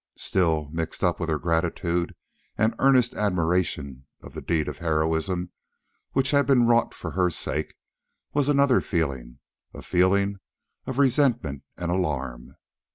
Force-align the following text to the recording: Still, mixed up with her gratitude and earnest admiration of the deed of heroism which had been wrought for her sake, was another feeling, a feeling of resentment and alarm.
Still, 0.17 0.67
mixed 0.71 1.03
up 1.03 1.19
with 1.19 1.29
her 1.29 1.37
gratitude 1.37 2.15
and 2.57 2.73
earnest 2.79 3.13
admiration 3.13 4.07
of 4.19 4.33
the 4.33 4.41
deed 4.41 4.67
of 4.67 4.79
heroism 4.79 5.51
which 6.13 6.31
had 6.31 6.47
been 6.47 6.65
wrought 6.65 6.95
for 6.95 7.11
her 7.11 7.29
sake, 7.29 7.75
was 8.33 8.49
another 8.49 8.81
feeling, 8.81 9.37
a 9.75 9.83
feeling 9.83 10.39
of 10.87 10.97
resentment 10.97 11.61
and 11.77 11.91
alarm. 11.91 12.55